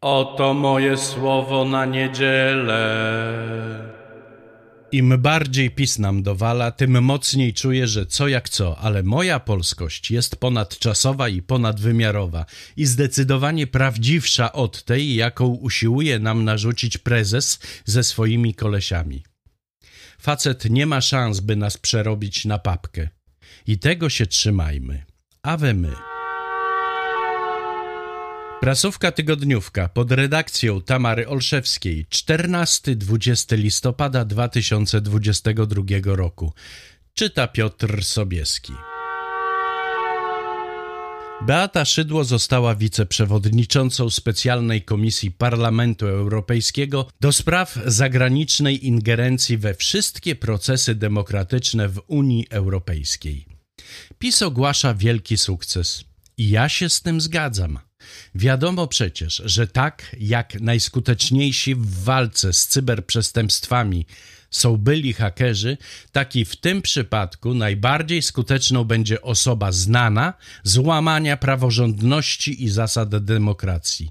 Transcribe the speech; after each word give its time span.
Oto 0.00 0.54
moje 0.54 0.96
słowo 0.96 1.64
na 1.64 1.86
niedzielę. 1.86 2.80
Im 4.92 5.18
bardziej 5.18 5.70
PiS 5.70 5.98
nam 5.98 6.22
dowala, 6.22 6.70
tym 6.70 7.02
mocniej 7.02 7.54
czuję, 7.54 7.86
że 7.86 8.06
co 8.06 8.28
jak 8.28 8.48
co, 8.48 8.78
ale 8.78 9.02
moja 9.02 9.40
polskość 9.40 10.10
jest 10.10 10.36
ponadczasowa 10.36 11.28
i 11.28 11.42
ponadwymiarowa 11.42 12.46
i 12.76 12.86
zdecydowanie 12.86 13.66
prawdziwsza 13.66 14.52
od 14.52 14.84
tej, 14.84 15.14
jaką 15.14 15.46
usiłuje 15.46 16.18
nam 16.18 16.44
narzucić 16.44 16.98
prezes 16.98 17.58
ze 17.84 18.04
swoimi 18.04 18.54
kolesiami. 18.54 19.22
Facet 20.18 20.70
nie 20.70 20.86
ma 20.86 21.00
szans, 21.00 21.40
by 21.40 21.56
nas 21.56 21.76
przerobić 21.76 22.44
na 22.44 22.58
papkę. 22.58 23.08
I 23.66 23.78
tego 23.78 24.10
się 24.10 24.26
trzymajmy. 24.26 25.04
A 25.42 25.56
we 25.56 25.74
my. 25.74 26.19
Prasówka 28.60 29.12
tygodniówka 29.12 29.88
pod 29.88 30.12
redakcją 30.12 30.82
Tamary 30.82 31.28
Olszewskiej 31.28 32.06
14-20 32.06 33.58
listopada 33.58 34.24
2022 34.24 35.82
roku. 36.04 36.52
Czyta 37.14 37.48
Piotr 37.48 38.04
Sobieski. 38.04 38.72
Beata 41.46 41.84
Szydło 41.84 42.24
została 42.24 42.74
wiceprzewodniczącą 42.74 44.10
specjalnej 44.10 44.82
komisji 44.82 45.30
Parlamentu 45.30 46.06
Europejskiego 46.06 47.08
do 47.20 47.32
spraw 47.32 47.78
zagranicznej 47.86 48.86
ingerencji 48.86 49.58
we 49.58 49.74
wszystkie 49.74 50.36
procesy 50.36 50.94
demokratyczne 50.94 51.88
w 51.88 52.02
Unii 52.06 52.46
Europejskiej. 52.50 53.46
PiS 54.18 54.42
ogłasza 54.42 54.94
wielki 54.94 55.38
sukces. 55.38 56.04
I 56.36 56.50
ja 56.50 56.68
się 56.68 56.88
z 56.88 57.02
tym 57.02 57.20
zgadzam. 57.20 57.89
Wiadomo 58.34 58.86
przecież, 58.86 59.42
że 59.44 59.66
tak 59.66 60.16
jak 60.20 60.60
najskuteczniejsi 60.60 61.74
w 61.74 62.04
walce 62.04 62.52
z 62.52 62.66
cyberprzestępstwami 62.66 64.06
są 64.50 64.76
byli 64.76 65.12
hakerzy, 65.12 65.76
tak 66.12 66.36
i 66.36 66.44
w 66.44 66.56
tym 66.56 66.82
przypadku 66.82 67.54
najbardziej 67.54 68.22
skuteczną 68.22 68.84
będzie 68.84 69.22
osoba 69.22 69.72
znana 69.72 70.34
z 70.62 70.78
łamania 70.78 71.36
praworządności 71.36 72.64
i 72.64 72.68
zasad 72.68 73.24
demokracji. 73.24 74.10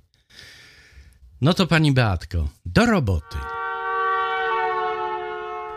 No 1.42 1.54
to 1.54 1.68
pani 1.68 1.92
Beatko, 1.92 2.50
do 2.66 2.86
roboty. 2.86 3.38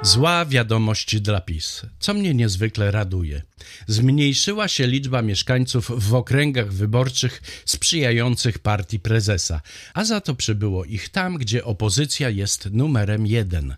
Zła 0.03 0.45
wiadomość 0.45 1.20
dla 1.20 1.41
PiS, 1.41 1.83
co 1.98 2.14
mnie 2.14 2.34
niezwykle 2.34 2.91
raduje. 2.91 3.42
Zmniejszyła 3.86 4.69
się 4.69 4.86
liczba 4.86 5.22
mieszkańców 5.22 5.91
w 6.08 6.14
okręgach 6.14 6.72
wyborczych 6.72 7.42
sprzyjających 7.64 8.58
partii 8.58 9.00
prezesa, 9.00 9.61
a 9.95 10.05
za 10.05 10.20
to 10.20 10.34
przybyło 10.34 10.84
ich 10.84 11.08
tam, 11.08 11.39
gdzie 11.39 11.64
opozycja 11.64 12.30
jest 12.30 12.69
numerem 12.73 13.27
jeden. 13.27 13.75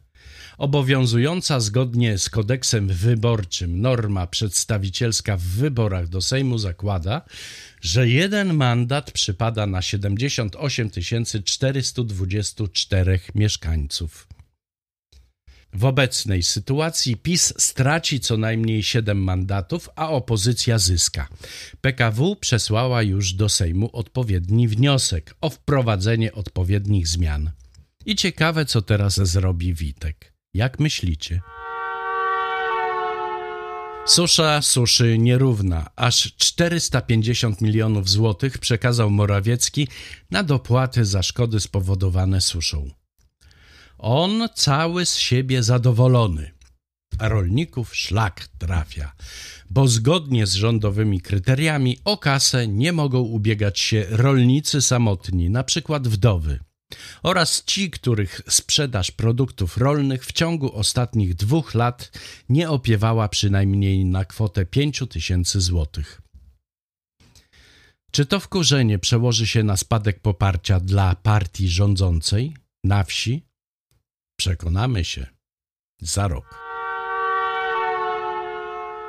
Obowiązująca 0.58 1.60
zgodnie 1.60 2.18
z 2.18 2.30
kodeksem 2.30 2.88
wyborczym 2.88 3.80
norma 3.80 4.26
przedstawicielska 4.26 5.36
w 5.36 5.42
wyborach 5.42 6.08
do 6.08 6.20
Sejmu 6.20 6.58
zakłada, 6.58 7.22
że 7.80 8.08
jeden 8.08 8.54
mandat 8.54 9.12
przypada 9.12 9.66
na 9.66 9.82
78 9.82 10.90
424 11.44 13.20
mieszkańców. 13.34 14.33
W 15.74 15.84
obecnej 15.84 16.42
sytuacji 16.42 17.16
PiS 17.16 17.54
straci 17.58 18.20
co 18.20 18.36
najmniej 18.36 18.82
7 18.82 19.18
mandatów, 19.18 19.88
a 19.96 20.08
opozycja 20.08 20.78
zyska. 20.78 21.28
PKW 21.80 22.36
przesłała 22.36 23.02
już 23.02 23.32
do 23.32 23.48
Sejmu 23.48 23.90
odpowiedni 23.92 24.68
wniosek 24.68 25.34
o 25.40 25.50
wprowadzenie 25.50 26.32
odpowiednich 26.32 27.08
zmian. 27.08 27.50
I 28.06 28.16
ciekawe, 28.16 28.64
co 28.64 28.82
teraz 28.82 29.14
zrobi 29.14 29.74
Witek. 29.74 30.34
Jak 30.54 30.80
myślicie? 30.80 31.40
Susza 34.06 34.62
suszy 34.62 35.18
nierówna. 35.18 35.90
Aż 35.96 36.34
450 36.36 37.60
milionów 37.60 38.08
złotych 38.08 38.58
przekazał 38.58 39.10
Morawiecki 39.10 39.88
na 40.30 40.42
dopłaty 40.42 41.04
za 41.04 41.22
szkody 41.22 41.60
spowodowane 41.60 42.40
suszą. 42.40 42.90
On 43.98 44.48
cały 44.54 45.06
z 45.06 45.16
siebie 45.16 45.62
zadowolony, 45.62 46.50
a 47.18 47.28
rolników 47.28 47.96
szlak 47.96 48.48
trafia, 48.58 49.12
bo 49.70 49.88
zgodnie 49.88 50.46
z 50.46 50.54
rządowymi 50.54 51.20
kryteriami 51.20 51.98
o 52.04 52.18
kasę 52.18 52.68
nie 52.68 52.92
mogą 52.92 53.20
ubiegać 53.20 53.78
się 53.80 54.06
rolnicy 54.10 54.82
samotni, 54.82 55.50
na 55.50 55.64
przykład 55.64 56.08
wdowy, 56.08 56.58
oraz 57.22 57.64
ci, 57.64 57.90
których 57.90 58.40
sprzedaż 58.48 59.10
produktów 59.10 59.76
rolnych 59.76 60.26
w 60.26 60.32
ciągu 60.32 60.76
ostatnich 60.76 61.34
dwóch 61.34 61.74
lat 61.74 62.18
nie 62.48 62.70
opiewała 62.70 63.28
przynajmniej 63.28 64.04
na 64.04 64.24
kwotę 64.24 64.66
5 64.66 65.02
tysięcy 65.10 65.60
złotych. 65.60 66.20
Czy 68.10 68.26
to 68.26 68.40
wkurzenie 68.40 68.98
przełoży 68.98 69.46
się 69.46 69.62
na 69.62 69.76
spadek 69.76 70.20
poparcia 70.20 70.80
dla 70.80 71.14
partii 71.14 71.68
rządzącej 71.68 72.56
na 72.84 73.04
wsi? 73.04 73.46
Przekonamy 74.44 75.04
się 75.04 75.26
za 76.00 76.28
rok. 76.28 76.44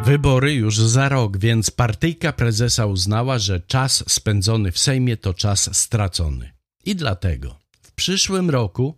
Wybory 0.06 0.54
już 0.54 0.78
za 0.78 1.10
rok, 1.10 1.38
więc 1.38 1.72
partyjka 1.72 2.34
prezesa 2.34 2.86
uznała, 2.86 3.40
że 3.40 3.60
czas 3.60 4.04
spędzony 4.08 4.72
w 4.72 4.80
Sejmie 4.80 5.18
to 5.18 5.34
czas 5.34 5.78
stracony. 5.78 6.54
I 6.86 6.96
dlatego 6.96 7.60
w 7.82 7.92
przyszłym 7.92 8.50
roku 8.50 8.96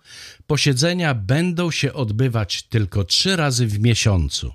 posiedzenia 0.47 1.13
będą 1.13 1.71
się 1.71 1.93
odbywać 1.93 2.63
tylko 2.63 3.03
trzy 3.03 3.35
razy 3.35 3.67
w 3.67 3.79
miesiącu. 3.79 4.53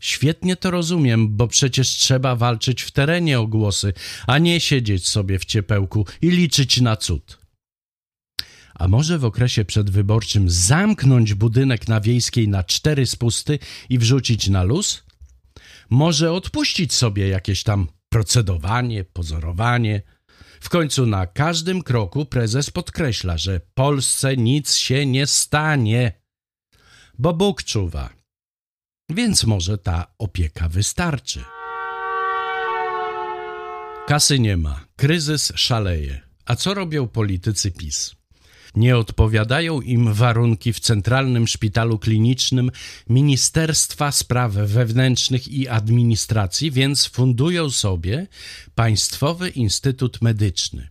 Świetnie 0.00 0.56
to 0.56 0.70
rozumiem, 0.70 1.36
bo 1.36 1.48
przecież 1.48 1.88
trzeba 1.88 2.36
walczyć 2.36 2.82
w 2.82 2.90
terenie 2.90 3.40
o 3.40 3.46
głosy, 3.46 3.92
a 4.26 4.38
nie 4.38 4.60
siedzieć 4.60 5.08
sobie 5.08 5.38
w 5.38 5.44
ciepełku 5.44 6.06
i 6.22 6.30
liczyć 6.30 6.80
na 6.80 6.96
cud. 6.96 7.39
A 8.80 8.88
może 8.88 9.18
w 9.18 9.24
okresie 9.24 9.64
przedwyborczym 9.64 10.50
zamknąć 10.50 11.34
budynek 11.34 11.88
na 11.88 12.00
wiejskiej 12.00 12.48
na 12.48 12.64
cztery 12.64 13.06
spusty 13.06 13.58
i 13.88 13.98
wrzucić 13.98 14.48
na 14.48 14.62
luz? 14.62 15.02
Może 15.90 16.32
odpuścić 16.32 16.92
sobie 16.94 17.28
jakieś 17.28 17.62
tam 17.62 17.88
procedowanie, 18.08 19.04
pozorowanie? 19.04 20.02
W 20.60 20.68
końcu 20.68 21.06
na 21.06 21.26
każdym 21.26 21.82
kroku 21.82 22.24
prezes 22.24 22.70
podkreśla, 22.70 23.38
że 23.38 23.60
Polsce 23.74 24.36
nic 24.36 24.74
się 24.74 25.06
nie 25.06 25.26
stanie, 25.26 26.12
bo 27.18 27.34
Bóg 27.34 27.62
czuwa. 27.62 28.10
Więc 29.10 29.44
może 29.44 29.78
ta 29.78 30.06
opieka 30.18 30.68
wystarczy. 30.68 31.44
Kasy 34.06 34.38
nie 34.38 34.56
ma, 34.56 34.84
kryzys 34.96 35.52
szaleje. 35.54 36.20
A 36.44 36.56
co 36.56 36.74
robią 36.74 37.08
politycy 37.08 37.70
PiS? 37.70 38.19
Nie 38.74 38.96
odpowiadają 38.96 39.80
im 39.80 40.14
warunki 40.14 40.72
w 40.72 40.80
Centralnym 40.80 41.46
Szpitalu 41.46 41.98
Klinicznym 41.98 42.70
Ministerstwa 43.08 44.12
Spraw 44.12 44.52
Wewnętrznych 44.52 45.48
i 45.48 45.68
Administracji, 45.68 46.70
więc 46.70 47.06
fundują 47.06 47.70
sobie 47.70 48.26
Państwowy 48.74 49.48
Instytut 49.48 50.22
Medyczny. 50.22 50.88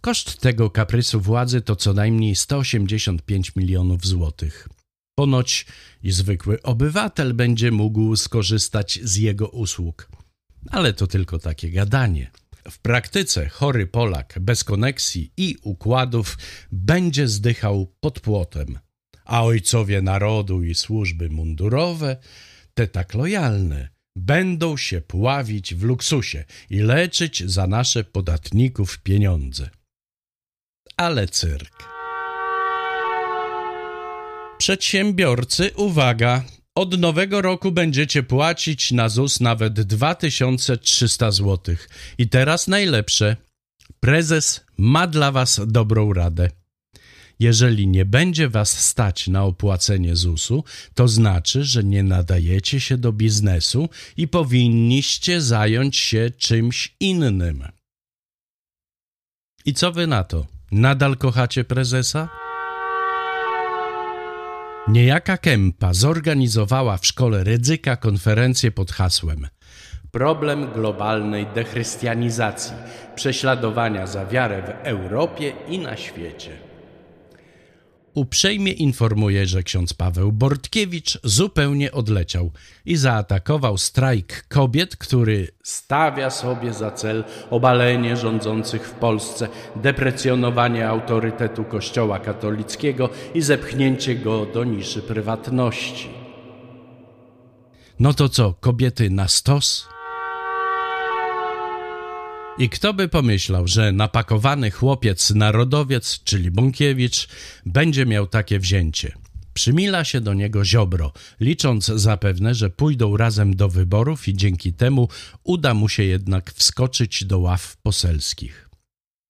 Koszt 0.00 0.40
tego 0.40 0.70
kaprysu 0.70 1.20
władzy 1.20 1.60
to 1.60 1.76
co 1.76 1.92
najmniej 1.92 2.36
185 2.36 3.56
milionów 3.56 4.06
złotych. 4.06 4.68
Ponoć 5.14 5.66
i 6.02 6.12
zwykły 6.12 6.62
obywatel 6.62 7.34
będzie 7.34 7.70
mógł 7.70 8.16
skorzystać 8.16 8.98
z 9.02 9.16
jego 9.16 9.48
usług. 9.48 10.08
Ale 10.70 10.92
to 10.92 11.06
tylko 11.06 11.38
takie 11.38 11.70
gadanie. 11.70 12.30
W 12.70 12.78
praktyce 12.78 13.48
chory 13.48 13.86
Polak 13.86 14.38
bez 14.40 14.64
koneksji 14.64 15.32
i 15.36 15.56
układów 15.62 16.38
będzie 16.72 17.28
zdychał 17.28 17.94
pod 18.00 18.20
płotem, 18.20 18.78
a 19.24 19.44
ojcowie 19.44 20.02
narodu 20.02 20.62
i 20.62 20.74
służby 20.74 21.30
mundurowe, 21.30 22.16
te 22.74 22.86
tak 22.86 23.14
lojalne, 23.14 23.88
będą 24.16 24.76
się 24.76 25.00
pławić 25.00 25.74
w 25.74 25.82
luksusie 25.82 26.44
i 26.70 26.78
leczyć 26.78 27.50
za 27.50 27.66
nasze 27.66 28.04
podatników 28.04 28.98
pieniądze. 28.98 29.70
Ale 30.96 31.28
cyrk. 31.28 31.84
Przedsiębiorcy, 34.58 35.70
uwaga, 35.76 36.44
od 36.74 37.00
nowego 37.00 37.42
roku 37.42 37.72
będziecie 37.72 38.22
płacić 38.22 38.92
na 38.92 39.08
ZUS 39.08 39.40
nawet 39.40 39.80
2300 39.80 41.30
zł. 41.30 41.76
I 42.18 42.28
teraz 42.28 42.68
najlepsze. 42.68 43.36
Prezes 44.00 44.64
ma 44.78 45.06
dla 45.06 45.32
Was 45.32 45.60
dobrą 45.66 46.12
radę. 46.12 46.50
Jeżeli 47.38 47.88
nie 47.88 48.04
będzie 48.04 48.48
Was 48.48 48.78
stać 48.78 49.28
na 49.28 49.44
opłacenie 49.44 50.16
ZUS-u, 50.16 50.64
to 50.94 51.08
znaczy, 51.08 51.64
że 51.64 51.84
nie 51.84 52.02
nadajecie 52.02 52.80
się 52.80 52.96
do 52.96 53.12
biznesu 53.12 53.88
i 54.16 54.28
powinniście 54.28 55.40
zająć 55.40 55.96
się 55.96 56.30
czymś 56.38 56.96
innym. 57.00 57.64
I 59.64 59.74
co 59.74 59.92
Wy 59.92 60.06
na 60.06 60.24
to? 60.24 60.46
Nadal 60.72 61.16
kochacie 61.16 61.64
prezesa? 61.64 62.43
Niejaka 64.88 65.38
Kępa 65.38 65.94
zorganizowała 65.94 66.96
w 66.96 67.06
szkole 67.06 67.44
Rydzyka 67.44 67.96
konferencję 67.96 68.70
pod 68.70 68.92
hasłem 68.92 69.46
Problem 70.10 70.72
globalnej 70.72 71.46
dechrystianizacji, 71.54 72.74
prześladowania 73.14 74.06
za 74.06 74.26
wiarę 74.26 74.62
w 74.62 74.86
Europie 74.86 75.52
i 75.68 75.78
na 75.78 75.96
świecie. 75.96 76.50
Uprzejmie 78.14 78.72
informuję, 78.72 79.46
że 79.46 79.62
ksiądz 79.62 79.94
Paweł 79.94 80.32
Bortkiewicz 80.32 81.18
zupełnie 81.24 81.92
odleciał 81.92 82.50
i 82.84 82.96
zaatakował 82.96 83.78
strajk 83.78 84.46
kobiet, 84.48 84.96
który 84.96 85.48
stawia 85.62 86.30
sobie 86.30 86.72
za 86.72 86.90
cel 86.90 87.24
obalenie 87.50 88.16
rządzących 88.16 88.88
w 88.88 88.90
Polsce, 88.90 89.48
deprecjonowanie 89.76 90.88
autorytetu 90.88 91.64
Kościoła 91.64 92.18
katolickiego 92.18 93.08
i 93.34 93.42
zepchnięcie 93.42 94.14
go 94.14 94.46
do 94.46 94.64
niszy 94.64 95.02
prywatności. 95.02 96.08
No 98.00 98.14
to 98.14 98.28
co, 98.28 98.54
kobiety 98.60 99.10
na 99.10 99.28
stos? 99.28 99.93
I 102.58 102.68
kto 102.68 102.94
by 102.94 103.08
pomyślał, 103.08 103.68
że 103.68 103.92
napakowany 103.92 104.70
chłopiec 104.70 105.30
narodowiec, 105.30 106.20
czyli 106.24 106.50
Bąkiewicz, 106.50 107.28
będzie 107.66 108.06
miał 108.06 108.26
takie 108.26 108.58
wzięcie. 108.58 109.12
Przymila 109.54 110.04
się 110.04 110.20
do 110.20 110.34
niego 110.34 110.64
Ziobro, 110.64 111.12
licząc 111.40 111.86
zapewne, 111.86 112.54
że 112.54 112.70
pójdą 112.70 113.16
razem 113.16 113.56
do 113.56 113.68
wyborów 113.68 114.28
i 114.28 114.34
dzięki 114.34 114.72
temu 114.72 115.08
uda 115.44 115.74
mu 115.74 115.88
się 115.88 116.02
jednak 116.02 116.52
wskoczyć 116.52 117.24
do 117.24 117.38
ław 117.38 117.76
poselskich. 117.76 118.68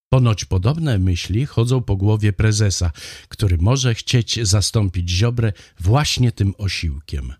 Ponoć 0.09 0.44
podobne 0.44 0.99
myśli 0.99 1.47
chodzą 1.47 1.82
po 1.82 1.97
głowie 1.97 2.32
prezesa, 2.32 2.91
który 3.29 3.59
może 3.59 3.94
chcieć 3.94 4.38
zastąpić 4.43 5.11
Ziobrę 5.11 5.53
właśnie 5.81 6.32
tym 6.32 6.55
osiłkiem. 6.59 7.32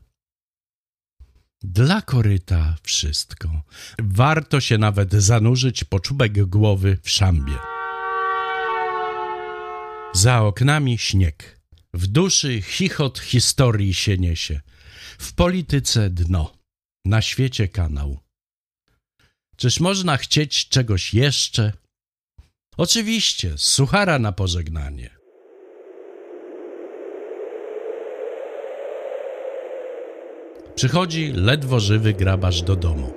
Dla 1.67 2.03
koryta 2.03 2.77
wszystko. 2.83 3.63
Warto 3.99 4.61
się 4.61 4.79
nawet 4.79 5.13
zanurzyć 5.13 5.85
po 5.85 6.01
czubek 6.01 6.45
głowy 6.45 6.99
w 7.03 7.11
szambie. 7.11 7.53
Za 10.13 10.43
oknami 10.43 10.99
śnieg. 10.99 11.61
W 11.95 12.07
duszy 12.07 12.63
chichot 12.63 13.19
historii 13.19 13.95
się 13.95 14.19
niesie. 14.19 14.61
W 15.19 15.33
polityce 15.33 16.11
dno. 16.11 16.55
Na 17.05 17.23
świecie 17.23 17.69
kanał. 17.69 18.21
Czyż 19.57 19.81
można 19.81 20.17
chcieć 20.17 20.69
czegoś 20.69 21.15
jeszcze? 21.15 21.73
Oczywiście, 22.77 23.59
suchara 23.59 24.19
na 24.19 24.33
pożegnanie. 24.33 25.24
Przychodzi 30.75 31.33
ledwo 31.33 31.81
żywy 31.81 32.13
grabarz 32.13 32.63
do 32.63 32.77
domu. 32.77 33.13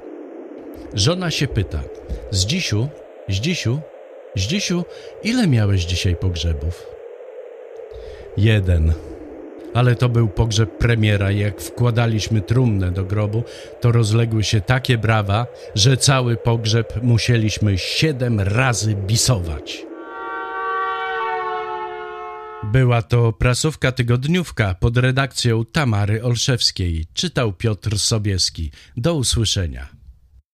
Żona 0.94 1.32
się 1.32 1.48
pyta: 1.48 1.84
Zdzisiu, 2.32 2.90
Zdzisiu, 3.30 3.80
Zdzisiu, 4.36 4.86
ile 5.24 5.48
miałeś 5.48 5.86
dzisiaj 5.86 6.16
pogrzebów? 6.16 6.88
Jeden. 8.38 8.94
Ale 9.74 9.96
to 9.96 10.10
był 10.10 10.28
pogrzeb 10.28 10.78
premiera 10.78 11.32
i 11.32 11.40
jak 11.40 11.62
wkładaliśmy 11.62 12.42
trumnę 12.42 12.92
do 12.92 13.04
grobu, 13.04 13.44
to 13.82 13.92
rozległy 13.92 14.44
się 14.44 14.62
takie 14.62 14.98
brawa, 14.98 15.48
że 15.76 15.98
cały 15.98 16.38
pogrzeb 16.38 17.04
musieliśmy 17.04 17.78
siedem 17.78 18.40
razy 18.40 18.96
bisować. 18.96 19.87
Była 22.64 23.02
to 23.02 23.34
prasówka 23.34 23.92
tygodniówka 23.92 24.74
pod 24.74 24.98
redakcją 24.98 25.66
Tamary 25.66 26.24
Olszewskiej. 26.24 27.06
Czytał 27.14 27.54
Piotr 27.54 28.00
Sobieski. 28.00 28.72
Do 28.98 29.14
usłyszenia. 29.14 29.97